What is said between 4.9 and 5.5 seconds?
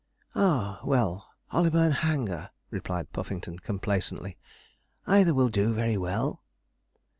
'either will